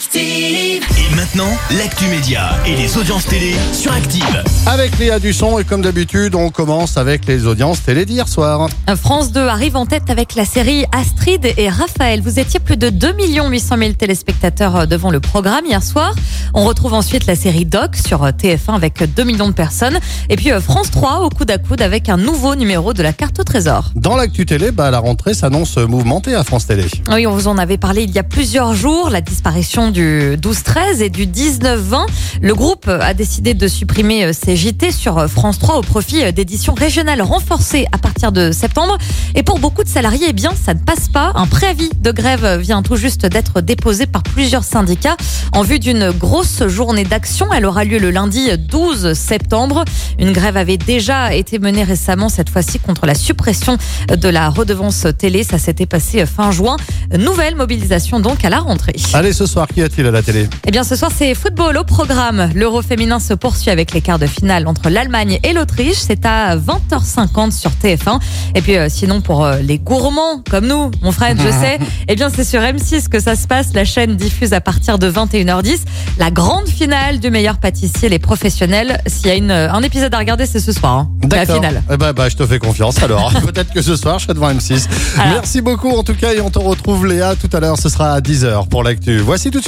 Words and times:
Active. 0.00 0.82
Et 0.98 1.14
maintenant, 1.14 1.50
l'actu 1.76 2.06
média 2.06 2.52
et 2.66 2.74
les 2.74 2.96
audiences 2.96 3.26
télé 3.26 3.54
sur 3.74 3.92
Active. 3.92 4.42
Avec 4.64 4.98
Léa 4.98 5.18
Dusson 5.18 5.58
et 5.58 5.64
comme 5.64 5.82
d'habitude, 5.82 6.34
on 6.34 6.48
commence 6.48 6.96
avec 6.96 7.26
les 7.26 7.46
audiences 7.46 7.82
télé 7.82 8.06
d'hier 8.06 8.26
soir. 8.26 8.70
France 8.96 9.30
2 9.30 9.40
arrive 9.40 9.76
en 9.76 9.84
tête 9.84 10.08
avec 10.08 10.36
la 10.36 10.46
série 10.46 10.86
Astrid 10.92 11.52
et 11.54 11.68
Raphaël. 11.68 12.22
Vous 12.22 12.38
étiez 12.38 12.60
plus 12.60 12.78
de 12.78 12.88
2 12.88 13.12
800 13.50 13.76
000 13.76 13.92
téléspectateurs 13.92 14.86
devant 14.86 15.10
le 15.10 15.20
programme 15.20 15.66
hier 15.66 15.82
soir. 15.82 16.14
On 16.54 16.64
retrouve 16.64 16.94
ensuite 16.94 17.26
la 17.26 17.36
série 17.36 17.66
Doc 17.66 17.96
sur 17.96 18.24
TF1 18.24 18.74
avec 18.74 19.02
2 19.14 19.22
millions 19.24 19.48
de 19.48 19.54
personnes. 19.54 19.98
Et 20.30 20.36
puis 20.36 20.50
euh, 20.50 20.62
France 20.62 20.90
3 20.90 21.20
au 21.20 21.28
coude 21.28 21.50
à 21.50 21.58
coude 21.58 21.82
avec 21.82 22.08
un 22.08 22.16
nouveau 22.16 22.54
numéro 22.54 22.94
de 22.94 23.02
la 23.02 23.12
carte 23.12 23.38
au 23.40 23.44
trésor. 23.44 23.90
Dans 23.96 24.16
l'actu 24.16 24.46
télé, 24.46 24.70
bah, 24.70 24.90
la 24.90 24.98
rentrée 24.98 25.34
s'annonce 25.34 25.76
mouvementée 25.76 26.34
à 26.34 26.42
France 26.42 26.66
Télé. 26.66 26.86
Oui, 27.12 27.26
on 27.26 27.34
vous 27.34 27.48
en 27.48 27.58
avait 27.58 27.76
parlé 27.76 28.04
il 28.04 28.12
y 28.12 28.18
a 28.18 28.22
plusieurs 28.22 28.72
jours, 28.72 29.10
la 29.10 29.20
disparition 29.20 29.89
du 29.90 30.36
12-13 30.36 31.02
et 31.02 31.10
du 31.10 31.26
19-20. 31.26 32.06
Le 32.42 32.54
groupe 32.54 32.88
a 32.88 33.14
décidé 33.14 33.54
de 33.54 33.68
supprimer 33.68 34.24
euh, 34.24 34.32
ses 34.32 34.56
JT 34.56 34.90
sur 34.90 35.18
euh, 35.18 35.28
France 35.28 35.58
3 35.58 35.76
au 35.76 35.82
profit 35.82 36.32
d'éditions 36.32 36.74
régionales 36.74 37.22
renforcées 37.22 37.86
à 37.92 37.98
partir 37.98 38.32
de 38.32 38.52
septembre. 38.52 38.98
Et 39.34 39.42
pour 39.42 39.58
beaucoup 39.58 39.84
de 39.84 39.88
salariés, 39.88 40.26
eh 40.28 40.32
bien, 40.32 40.52
ça 40.60 40.74
ne 40.74 40.80
passe 40.80 41.08
pas. 41.08 41.32
Un 41.34 41.46
préavis 41.46 41.90
de 42.00 42.10
grève 42.10 42.58
vient 42.58 42.82
tout 42.82 42.96
juste 42.96 43.26
d'être 43.26 43.60
déposé 43.60 44.06
par 44.06 44.22
plusieurs 44.22 44.64
syndicats 44.64 45.16
en 45.52 45.62
vue 45.62 45.78
d'une 45.78 46.10
grosse 46.10 46.66
journée 46.68 47.04
d'action. 47.04 47.52
Elle 47.52 47.66
aura 47.66 47.84
lieu 47.84 47.98
le 47.98 48.10
lundi 48.10 48.48
12 48.56 49.14
septembre. 49.14 49.84
Une 50.18 50.32
grève 50.32 50.56
avait 50.56 50.78
déjà 50.78 51.34
été 51.34 51.58
menée 51.58 51.84
récemment, 51.84 52.28
cette 52.28 52.50
fois-ci 52.50 52.78
contre 52.78 53.06
la 53.06 53.14
suppression 53.14 53.76
de 54.08 54.28
la 54.28 54.48
redevance 54.48 55.06
télé. 55.18 55.44
Ça 55.44 55.58
s'était 55.58 55.86
passé 55.86 56.24
fin 56.26 56.50
juin. 56.50 56.76
Nouvelle 57.18 57.56
mobilisation 57.56 58.20
donc 58.20 58.44
à 58.44 58.50
la 58.50 58.58
rentrée. 58.58 58.94
Allez, 59.14 59.32
ce 59.32 59.46
soir, 59.46 59.66
qu'y 59.80 59.84
a-t-il 59.84 60.06
à 60.06 60.10
la 60.10 60.22
télé 60.22 60.46
Eh 60.66 60.70
bien, 60.70 60.84
ce 60.84 60.94
soir, 60.94 61.10
c'est 61.14 61.34
football 61.34 61.78
au 61.78 61.84
programme. 61.84 62.50
L'Euro 62.54 62.82
féminin 62.82 63.18
se 63.18 63.32
poursuit 63.32 63.70
avec 63.70 63.92
les 63.92 64.02
quarts 64.02 64.18
de 64.18 64.26
finale 64.26 64.66
entre 64.68 64.90
l'Allemagne 64.90 65.38
et 65.42 65.52
l'Autriche. 65.54 65.96
C'est 65.96 66.26
à 66.26 66.56
20h50 66.56 67.52
sur 67.52 67.70
TF1. 67.70 68.20
Et 68.54 68.60
puis, 68.60 68.76
euh, 68.76 68.88
sinon, 68.90 69.20
pour 69.22 69.44
euh, 69.44 69.56
les 69.60 69.78
gourmands 69.78 70.42
comme 70.50 70.66
nous, 70.66 70.90
mon 71.02 71.12
frère, 71.12 71.34
je 71.38 71.50
sais, 71.50 71.78
eh 72.08 72.14
bien, 72.14 72.28
c'est 72.34 72.44
sur 72.44 72.60
M6 72.60 73.08
que 73.08 73.20
ça 73.20 73.36
se 73.36 73.46
passe. 73.46 73.72
La 73.74 73.84
chaîne 73.84 74.16
diffuse 74.16 74.52
à 74.52 74.60
partir 74.60 74.98
de 74.98 75.10
21h10 75.10 75.78
la 76.18 76.30
grande 76.30 76.68
finale 76.68 77.18
du 77.20 77.30
meilleur 77.30 77.56
pâtissier, 77.58 78.08
les 78.10 78.18
professionnels. 78.18 79.00
S'il 79.06 79.28
y 79.28 79.30
a 79.30 79.34
une, 79.36 79.50
un 79.50 79.82
épisode 79.82 80.12
à 80.14 80.18
regarder, 80.18 80.44
c'est 80.44 80.60
ce 80.60 80.72
soir. 80.72 80.92
hein. 80.98 81.10
La 81.22 81.28
D'accord. 81.28 81.56
finale. 81.56 81.82
Eh 81.90 81.96
ben, 81.96 82.12
bah, 82.12 82.28
je 82.28 82.36
te 82.36 82.46
fais 82.46 82.58
confiance 82.58 83.02
alors. 83.02 83.32
Peut-être 83.46 83.72
que 83.72 83.80
ce 83.80 83.96
soir, 83.96 84.18
je 84.18 84.24
serai 84.24 84.34
devant 84.34 84.50
M6. 84.52 84.86
Alors. 85.18 85.34
Merci 85.34 85.60
beaucoup 85.62 85.90
en 85.90 86.02
tout 86.02 86.14
cas 86.14 86.32
et 86.34 86.40
on 86.40 86.50
te 86.50 86.58
retrouve 86.58 87.06
Léa 87.06 87.34
tout 87.36 87.48
à 87.56 87.60
l'heure. 87.60 87.78
Ce 87.78 87.88
sera 87.88 88.12
à 88.12 88.20
10h 88.20 88.68
pour 88.68 88.82
l'actu. 88.82 89.18
Voici 89.18 89.50
tout 89.50 89.60
de 89.60 89.64